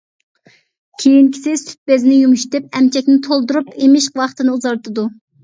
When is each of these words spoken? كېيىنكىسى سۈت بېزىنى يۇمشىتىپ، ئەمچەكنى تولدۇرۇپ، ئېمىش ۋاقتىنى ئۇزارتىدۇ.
كېيىنكىسى 1.03 1.53
سۈت 1.63 1.73
بېزىنى 1.91 2.15
يۇمشىتىپ، 2.21 2.81
ئەمچەكنى 2.81 3.19
تولدۇرۇپ، 3.29 3.71
ئېمىش 3.77 4.09
ۋاقتىنى 4.19 4.57
ئۇزارتىدۇ. 4.57 5.07